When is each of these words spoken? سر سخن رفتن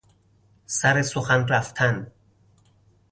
سر 0.65 1.01
سخن 1.01 1.47
رفتن 1.47 2.11